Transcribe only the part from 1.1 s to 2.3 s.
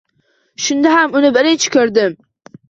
uni birinchi ko‘rdim.